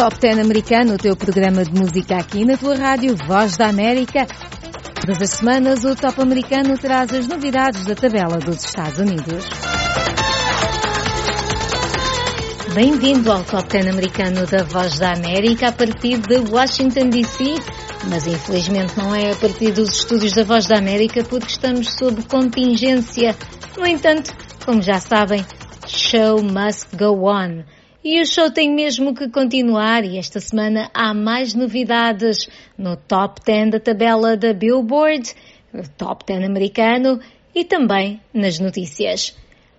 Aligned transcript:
Top 0.00 0.18
10 0.18 0.38
americano, 0.38 0.94
o 0.94 0.96
teu 0.96 1.14
programa 1.14 1.62
de 1.62 1.78
música 1.78 2.16
aqui 2.16 2.42
na 2.42 2.56
tua 2.56 2.74
rádio 2.74 3.14
Voz 3.26 3.58
da 3.58 3.68
América. 3.68 4.26
Todas 4.98 5.20
as 5.20 5.28
semanas 5.28 5.84
o 5.84 5.94
Top 5.94 6.22
americano 6.22 6.78
traz 6.78 7.12
as 7.12 7.28
novidades 7.28 7.84
da 7.84 7.94
tabela 7.94 8.38
dos 8.38 8.64
Estados 8.64 8.98
Unidos. 8.98 9.44
Bem-vindo 12.72 13.30
ao 13.30 13.44
Top 13.44 13.68
10 13.68 13.88
americano 13.88 14.46
da 14.46 14.64
Voz 14.64 14.98
da 14.98 15.12
América 15.12 15.68
a 15.68 15.72
partir 15.72 16.16
de 16.16 16.38
Washington 16.50 17.10
DC, 17.10 17.56
mas 18.08 18.26
infelizmente 18.26 18.96
não 18.96 19.14
é 19.14 19.32
a 19.32 19.36
partir 19.36 19.70
dos 19.72 19.90
estúdios 19.90 20.32
da 20.32 20.44
Voz 20.44 20.64
da 20.64 20.78
América 20.78 21.22
porque 21.24 21.52
estamos 21.52 21.92
sob 21.98 22.22
contingência. 22.22 23.36
No 23.76 23.86
entanto, 23.86 24.32
como 24.64 24.80
já 24.80 24.98
sabem, 24.98 25.44
show 25.86 26.42
must 26.42 26.86
go 26.96 27.28
on. 27.28 27.64
E 28.02 28.18
o 28.18 28.24
show 28.24 28.50
tem 28.50 28.74
mesmo 28.74 29.14
que 29.14 29.28
continuar 29.28 30.06
e 30.06 30.16
esta 30.16 30.40
semana 30.40 30.90
há 30.94 31.12
mais 31.12 31.52
novidades 31.52 32.48
no 32.76 32.96
Top 32.96 33.42
10 33.44 33.72
da 33.72 33.78
tabela 33.78 34.38
da 34.38 34.54
Billboard, 34.54 35.34
Top 35.98 36.24
10 36.24 36.44
americano 36.44 37.20
e 37.54 37.62
também 37.62 38.18
nas 38.32 38.58
notícias. 38.58 39.36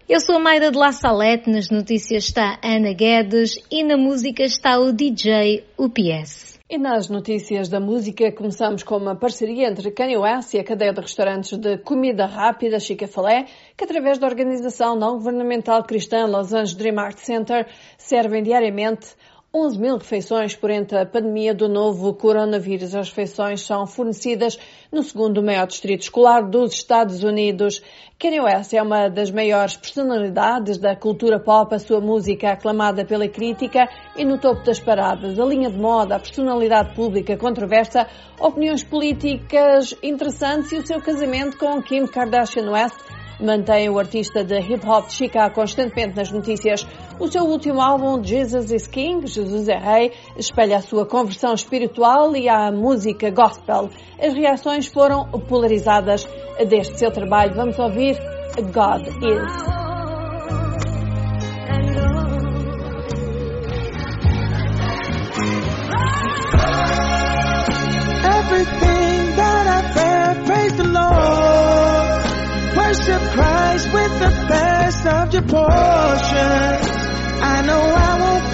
Eu 0.07 0.19
sou 0.19 0.35
a 0.35 0.39
Mayra 0.39 0.69
de 0.69 0.77
La 0.77 0.91
Salete, 0.91 1.49
nas 1.49 1.71
notícias 1.71 2.25
está 2.25 2.59
Ana 2.63 2.93
Guedes 2.93 3.55
e 3.71 3.83
na 3.83 3.97
música 3.97 4.43
está 4.43 4.77
o 4.77 4.91
DJ 4.93 5.65
UPS. 5.75 6.50
E 6.73 6.77
nas 6.77 7.09
notícias 7.09 7.67
da 7.67 7.81
música, 7.81 8.31
começamos 8.31 8.81
com 8.81 8.95
uma 8.95 9.13
parceria 9.13 9.67
entre 9.67 9.91
Kanye 9.91 10.15
West 10.15 10.53
e 10.53 10.59
a 10.59 10.63
cadeia 10.63 10.93
de 10.93 11.01
restaurantes 11.01 11.57
de 11.57 11.77
comida 11.79 12.25
rápida 12.25 12.79
Chica 12.79 13.09
Falé, 13.09 13.45
que 13.75 13.83
através 13.83 14.17
da 14.17 14.25
organização 14.25 14.95
não 14.95 15.17
governamental 15.17 15.83
cristã 15.83 16.25
Los 16.25 16.53
Angeles 16.53 16.75
Dream 16.75 16.97
Art 16.97 17.17
Center 17.17 17.67
servem 17.97 18.41
diariamente 18.41 19.17
11 19.53 19.79
mil 19.81 19.97
refeições 19.97 20.55
por 20.55 20.69
entre 20.69 20.97
a 20.97 21.05
pandemia 21.05 21.53
do 21.53 21.67
novo 21.67 22.13
coronavírus. 22.13 22.95
As 22.95 23.09
refeições 23.09 23.59
são 23.59 23.85
fornecidas 23.85 24.57
no 24.89 25.03
segundo 25.03 25.43
maior 25.43 25.67
distrito 25.67 26.03
escolar 26.03 26.49
dos 26.49 26.71
Estados 26.71 27.21
Unidos. 27.21 27.83
Kanye 28.17 28.39
West 28.39 28.73
é 28.73 28.81
uma 28.81 29.09
das 29.09 29.29
maiores 29.29 29.75
personalidades 29.75 30.77
da 30.77 30.95
cultura 30.95 31.37
pop, 31.37 31.75
a 31.75 31.79
sua 31.79 31.99
música 31.99 32.53
aclamada 32.53 33.03
pela 33.03 33.27
crítica 33.27 33.89
e 34.15 34.23
no 34.23 34.37
topo 34.37 34.63
das 34.63 34.79
paradas. 34.79 35.37
A 35.37 35.43
linha 35.43 35.69
de 35.69 35.77
moda, 35.77 36.15
a 36.15 36.19
personalidade 36.19 36.95
pública 36.95 37.35
controversa, 37.35 38.07
opiniões 38.39 38.85
políticas 38.85 39.93
interessantes 40.01 40.71
e 40.71 40.77
o 40.77 40.87
seu 40.87 41.01
casamento 41.01 41.57
com 41.57 41.83
Kim 41.83 42.07
Kardashian 42.07 42.71
West 42.71 43.20
mantém 43.41 43.89
o 43.89 43.99
artista 43.99 44.43
de 44.43 44.59
hip 44.59 44.85
hop 44.87 45.09
Chica 45.09 45.49
constantemente 45.49 46.15
nas 46.15 46.31
notícias. 46.31 46.85
O 47.19 47.27
seu 47.27 47.43
último 47.43 47.81
álbum, 47.81 48.23
Jesus 48.23 48.71
is 48.71 48.87
King, 48.87 49.25
Jesus 49.27 49.67
é 49.67 49.77
Rei, 49.77 50.11
espelha 50.37 50.77
a 50.77 50.81
sua 50.81 51.05
conversão 51.05 51.53
espiritual 51.53 52.35
e 52.35 52.47
a 52.47 52.71
música 52.71 53.29
gospel. 53.31 53.89
As 54.19 54.33
reações 54.33 54.87
foram 54.87 55.29
polarizadas 55.47 56.27
deste 56.67 56.97
seu 56.99 57.11
trabalho. 57.11 57.55
Vamos 57.55 57.77
ouvir 57.79 58.17
God 58.73 59.07
is. 59.23 59.80
With 73.71 74.19
the 74.19 74.29
best 74.49 75.05
of 75.05 75.33
your 75.33 75.43
portion. 75.43 75.61
I 77.41 77.61
know 77.65 77.81
I 77.81 78.19
won't 78.19 78.47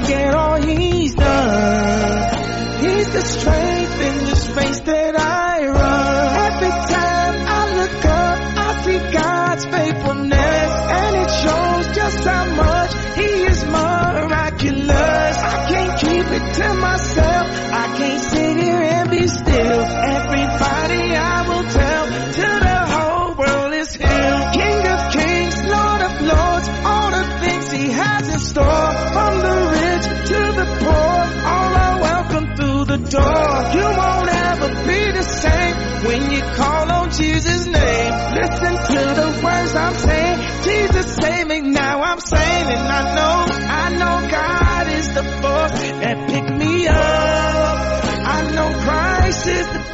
forget 0.00 0.34
all 0.34 0.56
He's 0.62 1.14
done. 1.14 2.80
He's 2.80 3.10
the 3.12 3.20
strength 3.20 4.00
in 4.00 4.24
this 4.24 4.48
race 4.56 4.80
that 4.80 5.16
I 5.20 5.66
run. 5.66 6.36
Every 6.48 6.70
time 6.70 7.34
I 7.46 7.76
look 7.76 8.04
up, 8.06 8.40
I 8.56 8.82
see 8.84 8.98
God's 9.12 9.64
faithfulness, 9.66 10.70
and 10.96 11.16
it 11.16 11.30
shows 11.44 11.86
just 11.94 12.24
how 12.24 12.44
much 12.54 12.94
He 13.16 13.44
is 13.44 13.64
miraculous. 13.66 14.94
I 14.96 15.66
can't 15.68 16.00
keep 16.00 16.26
it 16.40 16.54
to 16.54 16.74
myself. 16.74 17.13
To 38.94 39.14
the 39.20 39.28
words 39.44 39.74
I'm 39.74 39.94
saying. 39.94 40.38
Jesus 40.62 41.16
me 41.48 41.60
now, 41.60 42.02
I'm 42.02 42.20
I 42.30 43.02
know, 43.16 43.36
I 43.82 43.84
know 44.00 44.30
God 44.30 44.86
is 44.88 45.08
the 45.14 45.24
force 45.42 45.80
that 46.02 46.16
picked 46.30 46.54
me 46.62 46.86
up. 46.86 48.04
I 48.26 48.50
know 48.54 48.68
Christ 48.84 49.46
is 49.46 49.66
the 49.66 49.84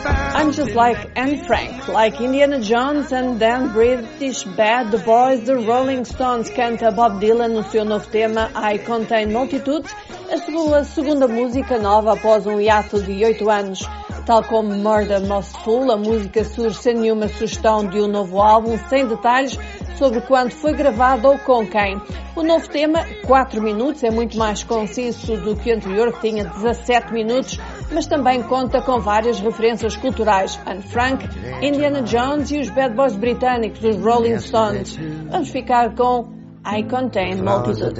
I'm 0.41 0.53
just 0.53 0.75
like 0.75 1.11
Anne 1.17 1.45
Frank, 1.45 1.89
like 1.89 2.21
Indiana 2.21 2.61
Jones 2.61 3.13
and 3.13 3.41
then 3.41 3.73
British 3.73 4.45
Bad, 4.45 4.91
Boys, 5.05 5.45
The 5.45 5.57
Rolling 5.57 6.05
Stones 6.05 6.51
canta 6.51 6.95
Bob 6.95 7.21
Dylan 7.21 7.53
no 7.55 7.63
seu 7.63 7.85
novo 7.85 8.07
tema 8.07 8.51
I 8.55 8.79
Contain 8.79 9.33
Multitudes, 9.33 9.93
a 10.31 10.85
segunda 10.85 11.27
música 11.27 11.79
nova 11.79 12.13
após 12.13 12.47
um 12.47 12.61
hiato 12.61 13.03
de 13.03 13.25
oito 13.25 13.51
anos. 13.51 13.81
Tal 14.27 14.43
como 14.45 14.73
Murder 14.75 15.27
Most 15.27 15.53
Fool, 15.65 15.91
a 15.91 15.97
música 15.97 16.45
surge 16.45 16.77
sem 16.77 16.95
nenhuma 16.95 17.29
sugestão 17.29 17.87
de 17.87 18.01
um 18.01 18.07
novo 18.07 18.41
álbum, 18.41 18.79
sem 18.89 19.07
detalhes 19.07 19.59
sobre 19.97 20.21
quando 20.23 20.53
foi 20.53 20.73
gravado 20.73 21.29
ou 21.29 21.39
com 21.39 21.67
quem. 21.67 22.01
O 22.37 22.43
novo 22.43 22.69
tema, 22.69 23.05
4 23.27 23.61
minutos, 23.63 24.05
é 24.05 24.11
muito 24.11 24.39
mais 24.39 24.63
conciso 24.63 25.37
do 25.39 25.57
que 25.57 25.73
o 25.73 25.77
anterior, 25.77 26.13
que 26.13 26.31
tinha 26.31 26.45
17 26.45 27.13
minutos, 27.13 27.59
mas 27.93 28.07
também 28.07 28.43
conta 28.43 28.81
com 28.81 29.01
várias 29.01 29.41
referências 29.41 29.97
culturais. 29.97 30.59
Anne 30.67 30.83
Frank, 30.83 31.29
Indiana 31.61 32.03
Jones 32.03 32.51
e 32.51 32.61
os 32.61 32.71
Bad 32.71 32.95
Boys 32.95 33.17
britânicos, 33.17 33.83
os 33.83 33.97
Rolling 33.97 34.39
Stones. 34.39 34.97
Vamos 35.31 35.51
ficar 35.51 35.95
com 35.95 36.29
I 36.65 36.85
Contain 36.85 37.43
Multitudes. 37.43 37.99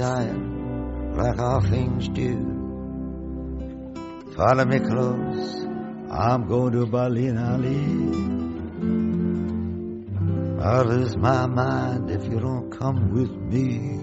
like 1.15 1.39
all 1.39 1.61
things 1.61 2.07
do. 2.09 2.35
Follow 4.35 4.65
me 4.65 4.79
close, 4.79 5.60
I'm 6.13 6.45
going 6.45 6.73
to 6.73 6.85
Berlin, 6.85 7.37
Ali. 7.37 7.79
I'll 10.61 10.83
lose 10.83 11.15
my 11.15 11.45
mind 11.45 12.11
if 12.11 12.25
you 12.25 12.37
don't 12.37 12.69
come 12.69 13.13
with 13.13 13.31
me. 13.31 13.97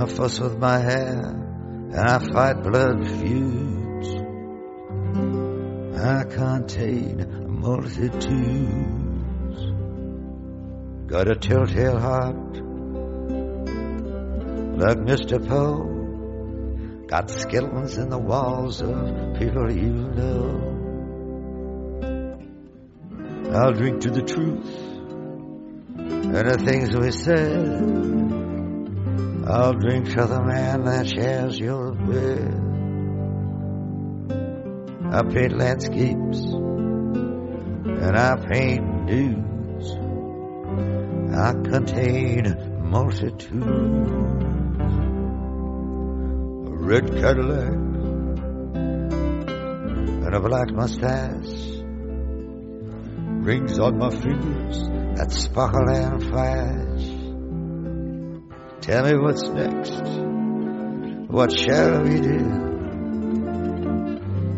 I 0.00 0.06
fuss 0.06 0.38
with 0.38 0.56
my 0.56 0.78
hair 0.78 1.18
and 1.18 1.98
I 1.98 2.18
fight 2.20 2.62
blood 2.62 3.08
feuds. 3.08 4.08
I 6.00 6.24
contain 6.30 7.58
multitudes. 7.60 8.22
Got 11.08 11.28
a 11.28 11.34
telltale 11.34 11.98
heart 11.98 12.54
like 14.78 14.98
Mr. 14.98 15.44
Poe. 15.46 15.91
Got 17.12 17.28
skeletons 17.28 17.98
in 17.98 18.08
the 18.08 18.16
walls 18.16 18.80
of 18.80 18.88
people 19.38 19.70
you 19.70 19.92
know. 20.16 20.70
I'll 23.52 23.74
drink 23.74 24.00
to 24.04 24.10
the 24.10 24.22
truth 24.22 24.66
and 25.94 26.34
the 26.34 26.56
things 26.64 26.96
we 26.96 27.10
said. 27.10 27.66
I'll 29.46 29.74
drink 29.74 30.08
to 30.14 30.24
the 30.24 30.42
man 30.42 30.84
that 30.84 31.06
shares 31.06 31.58
your 31.60 31.92
bed. 31.92 32.54
I 35.12 35.22
paint 35.34 35.58
landscapes 35.58 36.38
and 37.98 38.16
I 38.16 38.36
paint 38.36 39.06
dudes. 39.06 39.90
I 41.36 41.52
contain 41.52 42.88
multitudes. 42.90 44.41
Red 46.92 47.08
Cadillac 47.08 47.72
and 50.26 50.34
a 50.34 50.40
black 50.40 50.70
mustache. 50.72 51.80
Rings 53.46 53.78
on 53.78 53.96
my 53.96 54.10
fingers 54.10 54.82
that 55.16 55.32
sparkle 55.32 55.88
and 55.88 56.22
flash. 56.22 57.06
Tell 58.82 59.04
me 59.06 59.16
what's 59.16 59.48
next. 59.48 60.02
What 61.32 61.50
shall 61.58 62.02
we 62.02 62.20
do? 62.20 62.44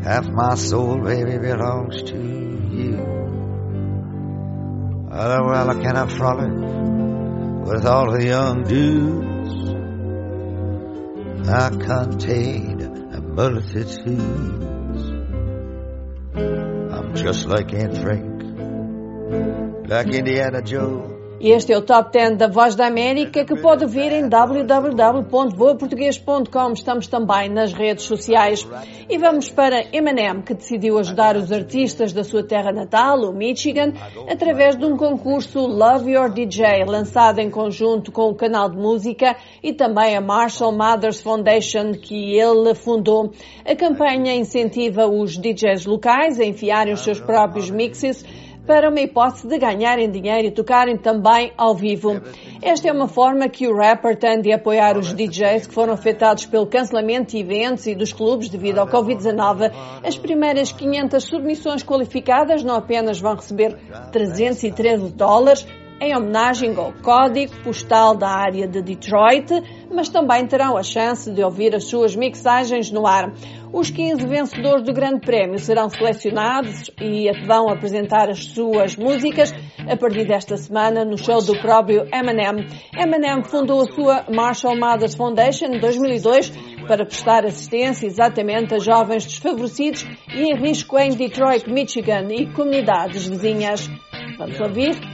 Half 0.02 0.26
my 0.26 0.56
soul, 0.56 0.98
baby, 1.04 1.38
belongs 1.38 2.02
to 2.02 2.18
you. 2.18 2.96
Well, 5.08 5.70
I 5.70 5.74
cannot 5.80 6.10
frolic 6.10 6.50
with 7.68 7.86
all 7.86 8.10
the 8.10 8.26
young 8.26 8.64
dudes. 8.64 9.33
I 11.48 11.68
contain 11.68 12.80
a 13.12 13.20
multitudes. 13.20 13.92
I'm 16.34 17.14
just 17.14 17.46
like 17.46 17.72
Aunt 17.74 17.96
Frank, 17.98 18.42
like 19.88 20.08
Indiana 20.14 20.62
Joe. 20.62 21.13
Este 21.46 21.74
é 21.74 21.76
o 21.76 21.82
Top 21.82 22.10
10 22.10 22.38
da 22.38 22.48
Voz 22.48 22.74
da 22.74 22.86
América 22.86 23.44
que 23.44 23.54
pode 23.60 23.84
ouvir 23.84 24.10
em 24.12 24.30
www.voaportuguês.com. 24.30 26.72
Estamos 26.72 27.06
também 27.06 27.50
nas 27.50 27.74
redes 27.74 28.06
sociais. 28.06 28.66
E 29.10 29.18
vamos 29.18 29.50
para 29.50 29.84
Eminem, 29.94 30.40
que 30.40 30.54
decidiu 30.54 30.98
ajudar 30.98 31.36
os 31.36 31.52
artistas 31.52 32.14
da 32.14 32.24
sua 32.24 32.42
terra 32.42 32.72
natal, 32.72 33.18
o 33.18 33.34
Michigan, 33.34 33.92
através 34.26 34.74
de 34.74 34.86
um 34.86 34.96
concurso 34.96 35.58
Love 35.58 36.12
Your 36.12 36.32
DJ, 36.32 36.86
lançado 36.86 37.40
em 37.40 37.50
conjunto 37.50 38.10
com 38.10 38.30
o 38.30 38.34
canal 38.34 38.70
de 38.70 38.78
música 38.78 39.36
e 39.62 39.74
também 39.74 40.16
a 40.16 40.22
Marshall 40.22 40.72
Mathers 40.72 41.20
Foundation, 41.20 41.92
que 41.92 42.38
ele 42.38 42.74
fundou. 42.74 43.30
A 43.66 43.76
campanha 43.76 44.34
incentiva 44.34 45.06
os 45.06 45.36
DJs 45.36 45.84
locais 45.84 46.40
a 46.40 46.44
enfiarem 46.46 46.94
os 46.94 47.04
seus 47.04 47.20
próprios 47.20 47.70
mixes 47.70 48.24
para 48.66 48.88
uma 48.88 49.00
hipótese 49.00 49.46
de 49.46 49.58
ganharem 49.58 50.10
dinheiro 50.10 50.48
e 50.48 50.50
tocarem 50.50 50.96
também 50.96 51.52
ao 51.56 51.74
vivo. 51.74 52.20
Esta 52.62 52.88
é 52.88 52.92
uma 52.92 53.08
forma 53.08 53.48
que 53.48 53.68
o 53.68 53.76
rapper 53.76 54.16
tem 54.16 54.40
de 54.40 54.52
apoiar 54.52 54.96
os 54.96 55.12
DJs 55.12 55.66
que 55.66 55.74
foram 55.74 55.92
afetados 55.92 56.46
pelo 56.46 56.66
cancelamento 56.66 57.32
de 57.32 57.38
eventos 57.38 57.86
e 57.86 57.94
dos 57.94 58.12
clubes 58.12 58.48
devido 58.48 58.78
ao 58.78 58.86
Covid-19. 58.86 59.70
As 60.02 60.16
primeiras 60.16 60.72
500 60.72 61.22
submissões 61.24 61.82
qualificadas 61.82 62.64
não 62.64 62.76
apenas 62.76 63.20
vão 63.20 63.34
receber 63.34 63.76
313 64.12 65.12
dólares, 65.12 65.66
em 66.00 66.14
homenagem 66.14 66.74
ao 66.76 66.92
código 66.92 67.54
postal 67.62 68.16
da 68.16 68.28
área 68.28 68.66
de 68.66 68.82
Detroit, 68.82 69.48
mas 69.92 70.08
também 70.08 70.46
terão 70.46 70.76
a 70.76 70.82
chance 70.82 71.30
de 71.30 71.42
ouvir 71.42 71.74
as 71.74 71.84
suas 71.84 72.16
mixagens 72.16 72.90
no 72.90 73.06
ar. 73.06 73.32
Os 73.74 73.90
15 73.90 74.24
vencedores 74.28 74.84
do 74.84 74.92
Grande 74.92 75.18
Prémio 75.18 75.58
serão 75.58 75.90
selecionados 75.90 76.92
e 77.00 77.28
vão 77.44 77.68
apresentar 77.68 78.30
as 78.30 78.44
suas 78.44 78.94
músicas 78.94 79.52
a 79.90 79.96
partir 79.96 80.24
desta 80.28 80.56
semana 80.56 81.04
no 81.04 81.18
show 81.18 81.42
do 81.42 81.58
próprio 81.58 82.06
Eminem. 82.14 82.68
Eminem 82.96 83.42
fundou 83.42 83.82
a 83.82 83.86
sua 83.86 84.26
Marshall 84.32 84.78
Mathers 84.78 85.16
Foundation 85.16 85.72
em 85.72 85.80
2002 85.80 86.50
para 86.86 87.04
prestar 87.04 87.44
assistência 87.44 88.06
exatamente 88.06 88.72
a 88.76 88.78
jovens 88.78 89.24
desfavorecidos 89.24 90.06
e 90.32 90.52
em 90.52 90.54
risco 90.54 90.96
em 90.96 91.10
Detroit, 91.10 91.68
Michigan 91.68 92.28
e 92.30 92.46
comunidades 92.52 93.26
vizinhas. 93.26 93.90
Vamos 94.38 94.60
ouvir 94.60 95.13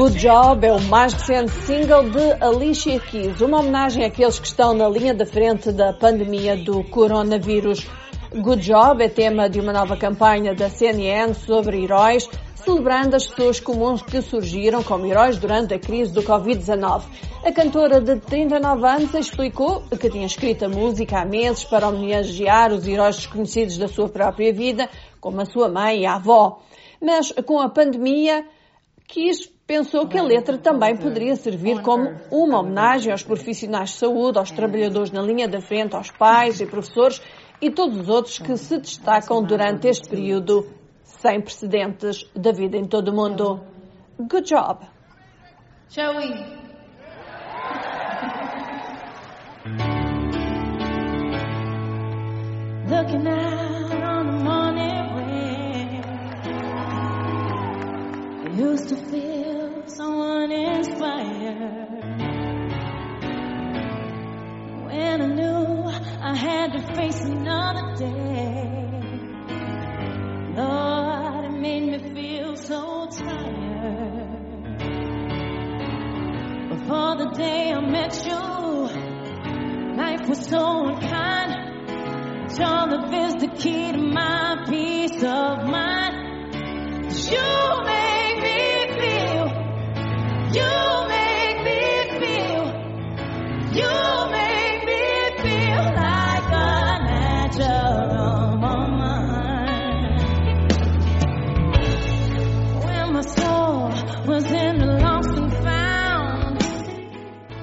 Good 0.00 0.18
Job 0.18 0.66
é 0.66 0.72
o 0.72 0.80
mais 0.80 1.12
recente 1.12 1.50
single 1.66 2.08
de 2.08 2.32
Alicia 2.42 2.98
Keys, 2.98 3.42
uma 3.42 3.58
homenagem 3.60 4.02
àqueles 4.02 4.40
que 4.40 4.46
estão 4.46 4.72
na 4.72 4.88
linha 4.88 5.12
da 5.12 5.26
frente 5.26 5.70
da 5.70 5.92
pandemia 5.92 6.56
do 6.56 6.82
coronavírus. 6.84 7.86
Good 8.34 8.62
Job 8.62 9.04
é 9.04 9.10
tema 9.10 9.50
de 9.50 9.60
uma 9.60 9.74
nova 9.74 9.98
campanha 9.98 10.54
da 10.54 10.70
CNN 10.70 11.34
sobre 11.34 11.84
heróis, 11.84 12.26
celebrando 12.54 13.14
as 13.14 13.26
pessoas 13.26 13.60
comuns 13.60 14.00
que 14.00 14.22
surgiram 14.22 14.82
como 14.82 15.04
heróis 15.04 15.36
durante 15.36 15.74
a 15.74 15.78
crise 15.78 16.14
do 16.14 16.22
Covid-19. 16.22 17.02
A 17.44 17.52
cantora 17.52 18.00
de 18.00 18.16
39 18.20 18.86
anos 18.86 19.12
explicou 19.12 19.82
que 19.82 20.08
tinha 20.08 20.24
escrito 20.24 20.64
a 20.64 20.68
música 20.70 21.20
há 21.20 21.26
meses 21.26 21.64
para 21.64 21.86
homenagear 21.86 22.72
os 22.72 22.88
heróis 22.88 23.16
desconhecidos 23.16 23.76
da 23.76 23.86
sua 23.86 24.08
própria 24.08 24.50
vida, 24.50 24.88
como 25.20 25.42
a 25.42 25.44
sua 25.44 25.68
mãe 25.68 26.00
e 26.00 26.06
a 26.06 26.14
avó. 26.14 26.62
Mas 26.98 27.32
com 27.44 27.60
a 27.60 27.68
pandemia, 27.68 28.46
quis, 29.06 29.50
pensou 29.70 30.08
que 30.08 30.18
a 30.18 30.22
letra 30.24 30.58
também 30.58 30.96
poderia 30.96 31.36
servir 31.36 31.80
como 31.80 32.12
uma 32.28 32.58
homenagem 32.58 33.12
aos 33.12 33.22
profissionais 33.22 33.90
de 33.90 33.98
saúde, 33.98 34.36
aos 34.36 34.50
trabalhadores 34.50 35.12
na 35.12 35.22
linha 35.22 35.46
da 35.46 35.60
frente, 35.60 35.94
aos 35.94 36.10
pais 36.10 36.60
e 36.60 36.66
professores 36.66 37.22
e 37.62 37.70
todos 37.70 38.00
os 38.00 38.08
outros 38.08 38.40
que 38.40 38.56
se 38.56 38.80
destacam 38.80 39.40
durante 39.44 39.86
este 39.86 40.10
período 40.10 40.66
sem 41.04 41.40
precedentes 41.40 42.28
da 42.34 42.50
vida 42.50 42.76
em 42.76 42.84
todo 42.84 43.10
o 43.10 43.14
mundo. 43.14 43.60
Good 44.18 44.48
job! 44.48 44.84
Shall 45.88 46.16
we? 46.16 46.34
Looking 52.88 53.28
out 53.28 53.49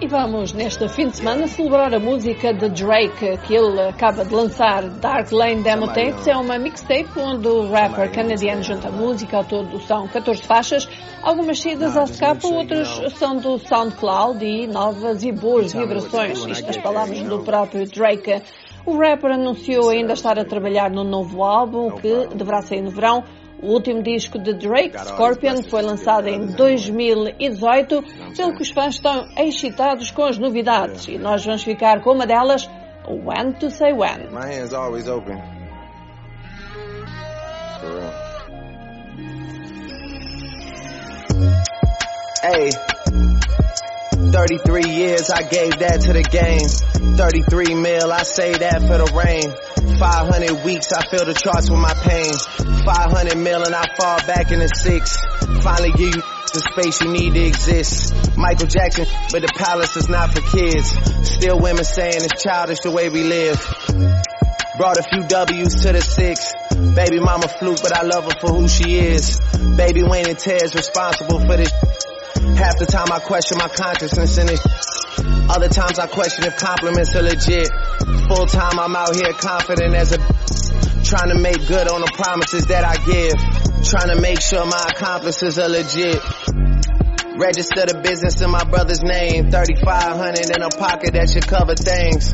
E 0.08 0.10
vamos, 0.10 0.54
neste 0.54 0.88
fim 0.88 1.10
de 1.10 1.18
semana, 1.18 1.48
celebrar 1.48 1.94
a 1.94 2.00
música 2.00 2.54
de 2.54 2.70
Drake, 2.70 3.38
que 3.46 3.54
ele 3.54 3.82
acaba 3.82 4.24
de 4.24 4.34
lançar. 4.34 4.88
Dark 5.02 5.34
Lane 5.34 5.62
Demo 5.62 5.88
Tapes 5.88 6.26
é 6.28 6.38
uma 6.38 6.58
mixtape 6.58 7.20
onde 7.20 7.46
o 7.46 7.70
rapper 7.70 8.10
canadiano 8.14 8.64
junta 8.64 8.90
música. 8.90 9.36
Ao 9.36 9.44
todo 9.44 9.82
são 9.82 10.08
14 10.08 10.42
faixas, 10.44 10.88
algumas 11.22 11.60
saídas 11.60 11.98
à 11.98 12.06
capa, 12.08 12.48
outras 12.48 12.88
são 13.18 13.36
do 13.36 13.60
SoundCloud 13.60 14.46
e 14.46 14.66
novas 14.66 15.26
e 15.26 15.34
boas 15.34 15.74
vibrações. 15.74 16.40
Isto 16.46 16.70
as 16.70 16.78
palavras 16.78 17.22
do 17.24 17.40
próprio 17.40 17.86
Drake. 17.86 18.42
O 18.86 18.98
rapper 18.98 19.32
anunciou 19.32 19.90
ainda 19.90 20.14
estar 20.14 20.40
a 20.40 20.46
trabalhar 20.46 20.90
no 20.90 21.04
novo 21.04 21.44
álbum, 21.44 21.92
que 21.92 22.28
deverá 22.34 22.62
sair 22.62 22.82
no 22.82 22.92
verão. 22.92 23.26
O 23.62 23.74
último 23.74 24.04
disco 24.04 24.38
de 24.38 24.54
Drake, 24.54 24.98
Scorpion, 24.98 25.64
foi 25.68 25.82
lançado 25.82 26.28
em 26.28 26.46
2018, 26.46 28.04
pelo 28.36 28.56
que 28.56 28.62
os 28.62 28.70
fãs 28.70 28.96
estão 28.96 29.28
excitados 29.36 30.12
com 30.12 30.26
as 30.26 30.38
novidades. 30.38 31.08
E 31.08 31.18
nós 31.18 31.44
vamos 31.44 31.64
ficar 31.64 32.02
com 32.02 32.12
uma 32.12 32.28
delas, 32.28 32.70
When 33.08 33.54
to 33.54 33.72
Say 33.72 33.94
When. 33.94 34.30
My 34.32 34.46
hand's 34.46 34.74
always 34.74 35.08
open. 35.08 35.42
For 37.80 37.90
real. 37.90 38.28
Hey. 42.44 42.97
33 44.32 44.92
years, 44.92 45.30
I 45.30 45.44
gave 45.44 45.80
that 45.80 46.02
to 46.02 46.14
the 46.14 46.24
game. 46.24 46.68
33 47.18 47.76
mil, 47.76 48.12
I 48.12 48.24
say 48.24 48.52
that 48.54 48.82
for 48.82 48.98
the 48.98 49.10
rain. 49.16 49.50
500 49.98 50.66
weeks, 50.66 50.92
I 50.94 51.08
fill 51.10 51.26
the 51.26 51.34
charts 51.34 51.70
with 51.70 51.80
my 51.80 51.94
pain. 51.94 52.34
500 52.86 53.38
mil 53.38 53.64
and 53.64 53.74
I 53.74 53.88
fall 53.96 54.20
back 54.28 54.52
in 54.52 54.60
the 54.60 54.68
six. 54.68 55.18
Finally 55.64 55.92
give 55.98 56.16
you 56.16 56.22
the 56.54 56.62
space 56.72 57.02
you 57.02 57.12
need 57.12 57.34
to 57.34 57.44
exist. 57.46 58.38
Michael 58.38 58.68
Jackson, 58.68 59.06
but 59.32 59.42
the 59.42 59.52
palace 59.56 59.96
is 59.98 60.10
not 60.10 60.34
for 60.34 60.42
kids. 60.42 60.92
Still 61.28 61.60
women 61.60 61.84
saying 61.84 62.22
it's 62.24 62.44
childish 62.44 62.80
the 62.82 62.92
way 62.92 63.10
we 63.10 63.24
live. 63.24 63.58
Brought 64.78 65.00
a 65.00 65.04
few 65.04 65.24
W's 65.28 65.82
to 65.84 65.92
the 65.92 66.02
six. 66.02 66.54
Baby 66.96 67.20
mama 67.20 67.48
fluke, 67.48 67.82
but 67.82 67.96
I 67.96 68.04
love 68.04 68.26
her 68.26 68.40
for 68.40 68.54
who 68.54 68.68
she 68.68 69.00
is. 69.00 69.40
Baby 69.76 70.04
Wayne 70.04 70.30
and 70.30 70.38
Ted's 70.38 70.76
responsible 70.76 71.40
for 71.40 71.58
this. 71.58 71.72
Half 72.56 72.80
the 72.80 72.88
time 72.88 73.12
I 73.12 73.20
question 73.20 73.58
my 73.58 73.68
consciousness 73.68 74.38
this. 74.48 74.64
Other 75.50 75.68
times 75.68 76.00
I 76.00 76.08
question 76.08 76.46
if 76.46 76.56
compliments 76.58 77.16
are 77.16 77.24
legit. 77.24 77.68
Full 78.30 78.46
time 78.46 78.80
I'm 78.80 78.96
out 78.96 79.16
here 79.16 79.34
confident 79.34 79.96
as 79.96 80.12
a 80.14 80.18
trying 81.04 81.30
to 81.30 81.40
make 81.40 81.66
good 81.68 81.88
on 81.88 82.02
the 82.02 82.12
promises 82.14 82.68
that 82.68 82.84
I 82.84 82.96
give. 83.04 83.36
Trying 83.84 84.16
to 84.16 84.22
make 84.22 84.42
sure 84.42 84.66
my 84.66 84.86
accomplices 84.92 85.58
are 85.58 85.70
legit. 85.70 86.20
Register 87.40 87.86
the 87.86 88.02
business 88.04 88.42
in 88.42 88.52
my 88.52 88.64
brother's 88.64 89.04
name. 89.04 89.50
3500 89.50 90.52
in 90.52 90.62
a 90.62 90.70
pocket 90.70 91.14
that 91.14 91.30
should 91.30 91.48
cover 91.48 91.76
things. 91.76 92.34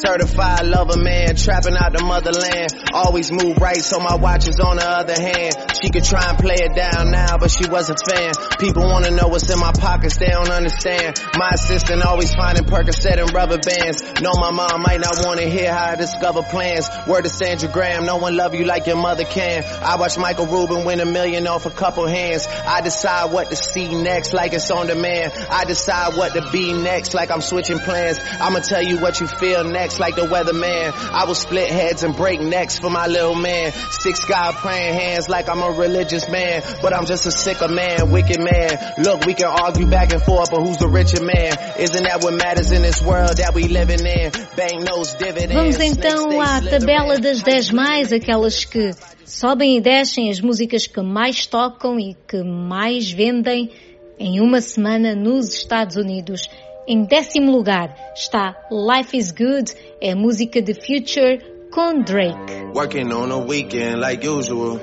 Certified 0.00 0.64
lover 0.64 0.96
man, 0.96 1.36
trapping 1.36 1.76
out 1.76 1.92
the 1.92 2.02
motherland. 2.02 2.72
Always 2.94 3.30
move 3.30 3.58
right, 3.58 3.84
so 3.84 4.00
my 4.00 4.16
watch 4.16 4.48
is 4.48 4.58
on 4.58 4.76
the 4.76 4.88
other 4.88 5.12
hand. 5.12 5.52
She 5.76 5.90
could 5.90 6.04
try 6.04 6.24
and 6.24 6.38
play 6.38 6.56
it 6.56 6.74
down 6.74 7.10
now, 7.10 7.36
but 7.36 7.50
she 7.50 7.68
wasn't 7.68 8.00
fan. 8.08 8.32
People 8.58 8.88
wanna 8.88 9.10
know 9.10 9.28
what's 9.28 9.50
in 9.52 9.58
my 9.60 9.72
pockets, 9.72 10.16
they 10.16 10.32
don't 10.32 10.48
understand. 10.48 11.20
My 11.36 11.50
assistant 11.52 12.02
always 12.02 12.32
finding 12.32 12.64
Percocet 12.64 13.20
and 13.20 13.28
rubber 13.34 13.58
bands. 13.58 14.00
Know 14.22 14.32
my 14.40 14.50
mom 14.50 14.80
might 14.80 15.00
not 15.00 15.20
wanna 15.20 15.44
hear 15.44 15.70
how 15.70 15.92
I 15.92 15.96
discover 15.96 16.42
plans. 16.44 16.88
Word 17.06 17.24
to 17.24 17.28
Sandra 17.28 17.68
Graham, 17.68 18.06
no 18.06 18.16
one 18.16 18.34
love 18.36 18.54
you 18.54 18.64
like 18.64 18.86
your 18.86 18.96
mother 18.96 19.24
can. 19.24 19.64
I 19.82 19.96
watch 19.96 20.16
Michael 20.16 20.46
Rubin 20.46 20.86
win 20.86 21.00
a 21.00 21.06
million 21.06 21.46
off 21.46 21.66
a 21.66 21.70
couple 21.70 22.06
hands. 22.06 22.48
I 22.48 22.80
decide 22.80 23.32
what 23.32 23.50
to 23.50 23.56
see 23.56 23.94
next, 23.94 24.32
like 24.32 24.54
it's 24.54 24.70
on 24.70 24.86
demand. 24.86 25.32
I 25.50 25.66
decide 25.66 26.16
what 26.16 26.32
to 26.32 26.50
be 26.50 26.72
next, 26.72 27.12
like 27.12 27.30
I'm 27.30 27.42
switching 27.42 27.80
plans. 27.80 28.18
I'ma 28.40 28.60
tell 28.60 28.82
you 28.82 28.96
what 28.96 29.20
you 29.20 29.26
feel 29.26 29.64
next 29.64 29.89
necks 29.90 29.98
like 29.98 30.14
the 30.14 30.22
weatherman. 30.22 30.92
I 31.12 31.24
will 31.24 31.34
split 31.34 31.68
heads 31.68 32.02
and 32.02 32.16
break 32.16 32.40
necks 32.40 32.78
for 32.78 32.90
my 32.90 33.06
little 33.06 33.34
man. 33.34 33.72
Six 33.90 34.24
God 34.24 34.54
praying 34.56 34.94
hands 34.94 35.28
like 35.28 35.48
I'm 35.48 35.62
a 35.62 35.70
religious 35.70 36.28
man. 36.28 36.62
But 36.82 36.94
I'm 36.94 37.06
just 37.06 37.26
a 37.26 37.30
sicker 37.30 37.68
man, 37.68 38.10
wicked 38.10 38.38
man. 38.38 38.78
Look, 38.98 39.26
we 39.26 39.34
can 39.34 39.46
argue 39.46 39.86
back 39.86 40.12
and 40.12 40.22
forth, 40.22 40.50
but 40.50 40.62
who's 40.62 40.78
the 40.78 40.88
richer 40.88 41.22
man? 41.22 41.56
Isn't 41.78 42.04
that 42.04 42.22
what 42.22 42.34
matters 42.34 42.70
in 42.70 42.82
this 42.82 43.02
world 43.02 43.36
that 43.38 43.54
we 43.54 43.68
living 43.68 44.04
in? 44.06 44.30
Bank 44.56 44.82
knows 44.82 45.14
dividends. 45.14 45.54
Vamos 45.54 45.80
então 45.80 46.40
à 46.40 46.60
tabela 46.60 47.18
das 47.18 47.42
10 47.42 47.70
mais, 47.72 48.12
aquelas 48.12 48.64
que 48.64 48.90
sobem 49.24 49.76
e 49.76 49.80
descem, 49.80 50.30
as 50.30 50.40
músicas 50.40 50.86
que 50.86 51.00
mais 51.00 51.46
tocam 51.46 51.98
e 51.98 52.14
que 52.28 52.42
mais 52.42 53.10
vendem 53.10 53.70
em 54.18 54.40
uma 54.40 54.60
semana 54.60 55.14
nos 55.14 55.54
Estados 55.54 55.96
Unidos. 55.96 56.48
Em 56.92 57.04
décimo 57.04 57.52
lugar 57.52 57.94
está 58.16 58.56
Life 58.68 59.16
is 59.16 59.30
Good, 59.30 59.72
é 60.02 60.10
a 60.10 60.16
música 60.16 60.60
de 60.60 60.74
Future 60.74 61.38
com 61.72 62.02
Drake. 62.02 62.52
Working 62.74 63.12
on 63.12 63.30
a 63.30 63.38
weekend 63.38 64.00
like 64.00 64.26
usual. 64.26 64.80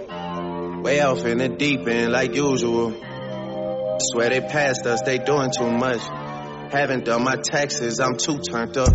Way 0.86 1.02
off 1.02 1.26
in 1.26 1.40
the 1.40 1.50
deep 1.50 1.86
end 1.86 2.14
like 2.14 2.34
usual. 2.34 2.94
Swear 4.00 4.30
they 4.30 4.40
passed 4.40 4.86
us, 4.86 5.02
they 5.02 5.18
doing 5.18 5.52
too 5.52 5.70
much. 5.70 6.00
Haven't 6.72 7.04
done 7.04 7.26
my 7.26 7.36
taxes, 7.36 8.00
I'm 8.00 8.16
too 8.16 8.40
turned 8.40 8.78
up. 8.78 8.94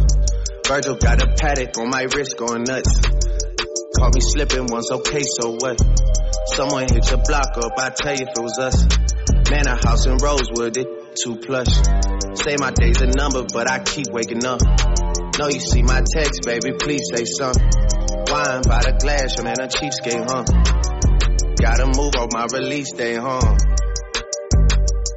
Virgil 0.66 0.96
got 0.96 1.22
a 1.22 1.34
paddock 1.36 1.76
on 1.76 1.90
my 1.90 2.04
wrist 2.04 2.38
going 2.38 2.62
nuts. 2.62 2.98
Caught 3.98 4.14
me 4.14 4.20
slipping 4.22 4.68
once, 4.70 4.90
okay, 4.90 5.20
so 5.38 5.58
what? 5.60 5.78
Someone 6.46 6.86
hit 6.88 7.10
your 7.10 7.20
block 7.28 7.58
up, 7.58 7.72
I 7.76 7.90
tell 7.90 8.14
you 8.14 8.24
if 8.26 8.38
it 8.38 8.42
was 8.42 8.58
us. 8.58 8.86
Man, 9.50 9.66
a 9.66 9.76
house 9.86 10.06
in 10.06 10.16
Rosewood, 10.16 10.78
it 10.78 10.88
too 11.22 11.36
plush. 11.36 11.76
Say 12.44 12.56
my 12.58 12.72
day's 12.72 13.00
a 13.00 13.06
number, 13.06 13.44
but 13.52 13.70
I 13.70 13.78
keep 13.78 14.06
waking 14.10 14.44
up. 14.44 14.60
Know 15.38 15.46
you 15.46 15.60
see 15.60 15.82
my 15.82 16.02
text, 16.02 16.42
baby, 16.42 16.72
please 16.76 17.06
say 17.14 17.24
something. 17.24 17.70
Wine 18.26 18.62
by 18.66 18.82
the 18.82 18.98
glass, 18.98 19.36
your 19.38 19.44
man 19.46 19.62
a 19.62 19.70
cheapskate, 19.70 20.26
huh? 20.26 20.42
Gotta 21.62 21.86
move 21.94 22.18
on 22.18 22.30
my 22.34 22.46
release 22.50 22.90
day, 22.92 23.14
huh? 23.14 23.56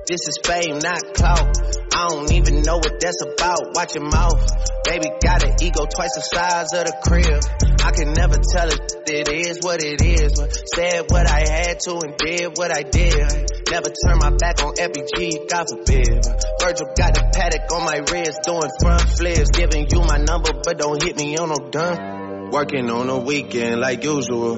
This 0.06 0.22
is 0.30 0.38
fame, 0.46 0.78
not 0.78 1.02
clout. 1.16 1.58
I 1.98 2.10
don't 2.10 2.32
even 2.32 2.62
know 2.62 2.78
what 2.78 2.94
that's 3.02 3.18
about. 3.26 3.74
Watch 3.74 3.96
your 3.96 4.06
mouth. 4.06 4.38
Baby 4.86 5.10
got 5.18 5.42
an 5.42 5.56
ego 5.66 5.90
twice 5.90 6.14
the 6.14 6.22
size 6.22 6.70
of 6.78 6.86
the 6.86 6.94
crib. 7.10 7.42
I 7.82 7.90
can 7.90 8.14
never 8.14 8.38
tell 8.54 8.70
it, 8.70 9.02
it 9.10 9.30
is 9.34 9.66
what 9.66 9.82
it 9.82 9.98
is. 10.06 10.38
Said 10.76 11.10
what 11.10 11.26
I 11.26 11.42
had 11.50 11.80
to 11.90 11.98
and 12.06 12.14
did 12.18 12.54
what 12.56 12.70
I 12.70 12.84
did. 12.84 13.55
Never 13.72 13.90
turn 13.90 14.20
my 14.20 14.30
back 14.30 14.62
on 14.64 14.76
FBG, 14.76 15.50
God 15.50 15.66
forbid. 15.68 16.24
Virgil 16.62 16.88
got 16.96 17.14
the 17.16 17.30
paddock 17.34 17.72
on 17.74 17.84
my 17.84 17.98
wrist, 17.98 18.42
doing 18.44 18.70
front 18.80 19.02
flips. 19.02 19.50
Giving 19.52 19.88
you 19.90 20.02
my 20.02 20.18
number, 20.18 20.52
but 20.64 20.78
don't 20.78 21.02
hit 21.02 21.18
me 21.18 21.36
on 21.38 21.50
no 21.50 21.70
done. 21.72 22.52
Working 22.52 22.90
on 22.92 23.10
a 23.10 23.18
weekend 23.18 23.82
like 23.82 24.04
usual. 24.04 24.56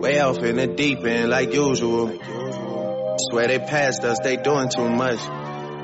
Way 0.00 0.20
off 0.20 0.38
in 0.38 0.56
the 0.56 0.66
deep 0.66 1.04
end 1.04 1.30
like 1.30 1.52
usual. 1.54 2.12
Swear 3.30 3.48
they 3.48 3.58
passed 3.58 4.04
us, 4.04 4.18
they 4.22 4.36
doing 4.36 4.68
too 4.68 4.88
much. 4.88 5.18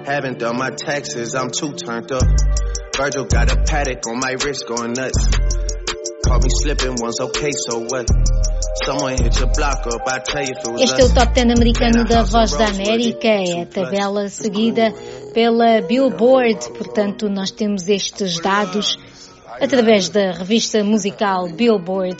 Haven't 0.06 0.38
done 0.38 0.58
my 0.58 0.70
taxes, 0.70 1.34
I'm 1.34 1.50
too 1.50 1.72
turned 1.72 2.12
up. 2.12 2.24
Virgil 2.96 3.24
got 3.24 3.52
a 3.52 3.62
paddock 3.62 4.06
on 4.06 4.18
my 4.20 4.32
wrist 4.44 4.66
going 4.66 4.92
nuts. 4.92 5.26
Caught 6.24 6.42
me 6.42 6.48
slipping 6.62 6.96
once, 7.00 7.20
okay, 7.20 7.50
so 7.52 7.80
what? 7.80 8.06
Este 10.78 11.00
é 11.00 11.04
o 11.04 11.14
Top 11.14 11.32
10 11.32 11.50
americano 11.50 12.04
da 12.04 12.22
Voz 12.22 12.52
da 12.52 12.66
América, 12.68 13.26
é 13.26 13.62
a 13.62 13.66
tabela 13.66 14.28
seguida 14.28 14.92
pela 15.32 15.80
Billboard, 15.80 16.70
portanto 16.76 17.28
nós 17.28 17.50
temos 17.50 17.88
estes 17.88 18.38
dados 18.40 18.98
através 19.60 20.08
da 20.08 20.32
revista 20.32 20.84
musical 20.84 21.48
Billboard. 21.48 22.16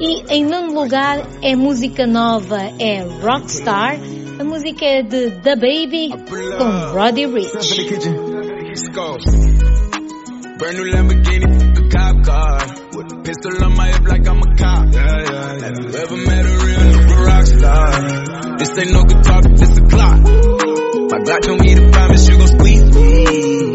E 0.00 0.22
em 0.32 0.44
nono 0.44 0.72
lugar 0.72 1.20
é 1.42 1.54
música 1.54 2.06
nova, 2.06 2.58
é 2.78 3.02
Rockstar, 3.22 3.98
a 4.38 4.44
música 4.44 4.84
é 4.84 5.02
de 5.02 5.30
The 5.42 5.56
Baby 5.56 6.10
com 6.30 6.92
Roddy 6.92 7.26
Rich. 7.26 7.88
Brand 13.28 13.36
new 13.36 13.36
Lamborghini, 13.36 13.36
a 13.36 13.36
cop 13.36 13.36
car. 13.36 13.36
With 13.36 13.36
a 13.36 13.36
pistol 13.36 13.64
on 13.64 13.76
my 13.76 13.86
hip 13.88 14.08
like 14.08 14.28
I'm 14.28 14.38
a 14.38 14.56
cop. 14.56 14.92
Yeah, 14.92 15.04
yeah, 15.04 15.52
yeah. 15.52 15.64
Have 15.64 15.78
you 15.78 15.98
ever 15.98 16.16
met 16.16 16.46
a 16.46 16.64
real 16.64 16.80
nigga 16.80 17.26
rock 17.26 17.46
star? 17.46 18.56
This 18.58 18.78
ain't 18.78 18.92
no 18.92 19.02
guitar, 19.04 19.42
this 19.42 19.78
a 19.78 19.82
clock. 19.82 20.20
My 21.10 21.18
God 21.24 21.42
told 21.42 21.60
me 21.60 21.74
to 21.74 21.90
promise 21.90 22.28
you 22.28 22.38
gon' 22.38 22.48
squeeze 22.48 22.84
me. 22.84 23.24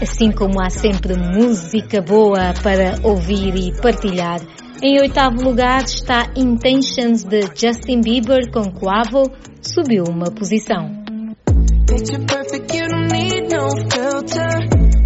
assim 0.00 0.32
como 0.32 0.62
há 0.62 0.70
sempre 0.70 1.14
música 1.14 2.00
boa 2.00 2.54
para 2.62 2.94
ouvir 3.06 3.54
e 3.56 3.78
partilhar. 3.78 4.40
Em 4.82 4.98
oitavo 4.98 5.42
lugar 5.42 5.84
está 5.84 6.30
Intentions 6.34 7.24
de 7.24 7.42
Justin 7.54 8.00
Bieber 8.00 8.50
com 8.50 8.72
Quavo, 8.72 9.30
subiu 9.60 10.04
uma 10.04 10.30
posição. 10.30 11.04
no 13.54 13.70
filter. 13.70 14.52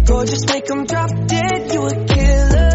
Gorgeous, 0.05 0.45
make 0.47 0.65
them 0.65 0.85
drop 0.85 1.11
dead, 1.27 1.71
you 1.71 1.81
a 1.85 1.95
killer. 2.05 2.73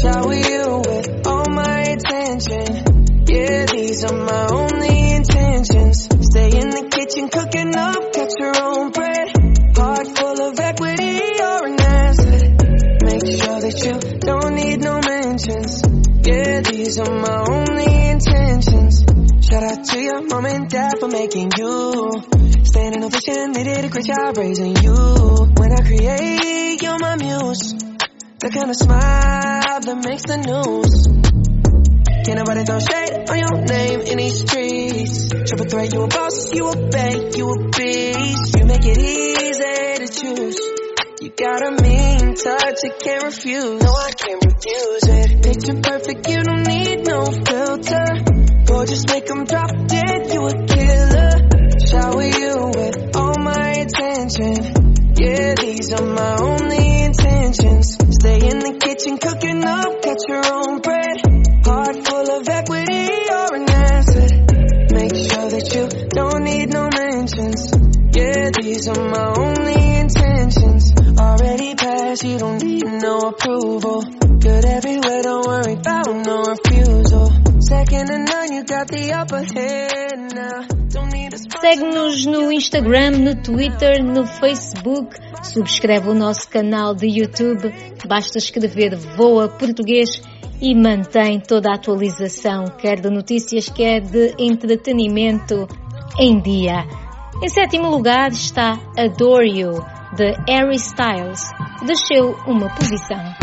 Shower 0.00 0.34
you 0.34 0.64
with 0.88 1.26
all 1.26 1.46
my 1.50 1.80
attention. 1.94 2.68
Yeah, 3.28 3.66
these 3.66 4.04
are 4.04 4.16
my 4.16 4.46
only 4.48 5.12
intentions. 5.12 6.08
Stay 6.30 6.50
in 6.60 6.68
the 6.70 6.88
kitchen, 6.90 7.28
cooking 7.28 7.74
up, 7.76 8.12
catch 8.12 8.34
your 8.38 8.56
own 8.64 8.90
bread. 8.90 9.28
Heart 9.76 10.08
full 10.16 10.40
of 10.48 10.58
equity, 10.58 11.20
you're 11.38 11.66
an 11.68 11.80
asset. 11.80 12.42
Make 13.04 13.26
sure 13.40 13.60
that 13.60 13.76
you 13.84 13.94
don't 14.20 14.54
need 14.54 14.80
no 14.80 15.00
mentions. 15.00 15.82
Yeah, 16.26 16.60
these 16.62 16.98
are 16.98 17.12
my 17.12 17.44
only 17.48 18.08
intentions. 18.08 19.04
Shout 19.46 19.62
out 19.62 19.84
to 19.84 20.00
your 20.00 20.22
mom 20.26 20.46
and 20.46 20.68
dad 20.68 20.94
for 20.98 21.08
making 21.08 21.52
you 21.58 22.29
Staying 23.30 23.42
in 23.42 23.50
a 23.50 23.52
vision, 23.52 23.52
they 23.52 23.64
did 23.64 23.84
a 23.84 23.88
great 23.88 24.04
job 24.06 24.36
raising 24.36 24.76
you. 24.76 24.94
When 25.56 25.72
I 25.72 25.82
create, 25.86 26.82
you're 26.82 26.98
my 26.98 27.16
muse. 27.16 27.74
The 28.40 28.50
kind 28.50 28.70
of 28.70 28.76
smile 28.76 29.80
that 29.80 29.98
makes 30.02 30.24
the 30.26 30.38
news. 30.38 31.06
Can't 32.24 32.38
nobody 32.38 32.64
throw 32.64 32.80
shade 32.80 33.30
on 33.30 33.38
your 33.38 33.56
name 33.66 34.00
in 34.00 34.18
these 34.18 34.40
streets. 34.40 35.28
Triple 35.28 35.66
threat, 35.66 35.92
you 35.92 36.02
a 36.02 36.08
boss, 36.08 36.52
you 36.52 36.68
a 36.70 36.88
bank, 36.90 37.36
you 37.36 37.50
a 37.50 37.70
beast. 37.70 38.56
You 38.58 38.64
make 38.66 38.84
it 38.84 38.98
easy 38.98 39.86
to 40.00 40.08
choose. 40.10 40.58
You 41.20 41.30
got 41.30 41.62
a 41.62 41.70
mean 41.82 42.34
touch, 42.34 42.78
I 42.82 42.90
can't 42.98 43.24
refuse. 43.24 43.82
No, 43.82 43.92
I 43.94 44.10
can't 44.10 44.42
refuse 44.44 45.04
it. 45.06 45.42
Picture 45.42 45.80
perfect, 45.80 46.28
you 46.28 46.42
don't 46.42 46.66
need 46.66 47.06
no 47.06 47.24
filter. 47.26 48.06
Gorgeous, 48.66 49.06
make 49.06 49.26
them 49.26 49.44
drop 49.44 49.70
dead, 49.86 50.32
you 50.32 50.46
a 50.46 50.66
killer. 50.66 51.49
Shower 51.90 52.22
you 52.22 52.70
with 52.70 53.16
all 53.16 53.34
my 53.40 53.82
attention. 53.82 54.54
Yeah, 55.18 55.54
these 55.58 55.92
are 55.92 56.06
my 56.06 56.36
only 56.38 57.02
intentions. 57.02 57.98
Stay 58.14 58.46
in 58.46 58.58
the 58.60 58.78
kitchen, 58.78 59.18
cooking 59.18 59.64
up, 59.64 60.00
catch 60.00 60.22
your 60.28 60.44
own 60.54 60.80
bread. 60.82 61.18
Heart 61.66 62.06
full 62.06 62.30
of 62.30 62.48
equity, 62.48 63.10
you're 63.26 63.54
an 63.58 63.70
asset. 63.70 64.30
Make 64.94 65.16
sure 65.18 65.50
that 65.50 65.66
you 65.74 65.88
don't 66.14 66.44
need 66.44 66.68
no 66.70 66.88
mentions. 66.94 67.72
Yeah, 68.14 68.50
these 68.54 68.86
are 68.86 69.10
my 69.10 69.34
only 69.34 69.98
intentions. 69.98 70.94
Already 71.18 71.74
passed, 71.74 72.22
you 72.22 72.38
don't 72.38 72.62
need 72.62 72.86
no 72.86 73.34
approval. 73.34 74.02
Good 74.38 74.64
everywhere, 74.64 74.89
Segue-nos 81.60 82.24
no 82.24 82.52
Instagram, 82.52 83.10
no 83.18 83.42
Twitter, 83.42 84.04
no 84.04 84.24
Facebook. 84.24 85.16
Subscreve 85.42 86.10
o 86.10 86.14
nosso 86.14 86.48
canal 86.48 86.94
de 86.94 87.08
YouTube. 87.08 87.74
Basta 88.06 88.38
escrever 88.38 88.94
Voa 89.16 89.48
Português 89.48 90.22
e 90.60 90.74
mantém 90.74 91.40
toda 91.40 91.70
a 91.72 91.74
atualização, 91.74 92.66
quer 92.78 93.00
de 93.00 93.10
notícias, 93.10 93.68
quer 93.68 94.02
de 94.02 94.34
entretenimento, 94.38 95.66
em 96.18 96.40
dia. 96.40 96.84
Em 97.42 97.48
sétimo 97.48 97.90
lugar 97.90 98.30
está 98.30 98.78
Adore 98.96 99.60
You, 99.60 99.84
de 100.14 100.32
Harry 100.48 100.76
Styles. 100.76 101.42
Desceu 101.86 102.36
uma 102.46 102.68
posição. 102.74 103.39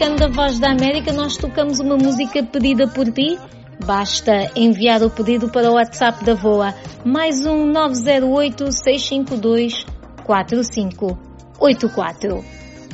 Americano 0.00 0.16
da 0.16 0.28
Voz 0.28 0.58
da 0.58 0.70
América. 0.70 1.12
Nós 1.12 1.36
tocamos 1.36 1.78
uma 1.78 1.94
música 1.96 2.42
pedida 2.42 2.88
por 2.88 3.12
ti. 3.12 3.38
Basta 3.84 4.50
enviar 4.56 5.02
o 5.02 5.10
pedido 5.10 5.50
para 5.50 5.70
o 5.70 5.74
WhatsApp 5.74 6.24
da 6.24 6.32
VOA. 6.34 6.74
Mais 7.04 7.44
um 7.44 7.66
908 7.66 8.72
652 8.72 9.84
4584. 10.24 12.42